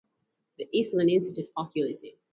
[0.57, 2.17] The Esalen Institute Faculty.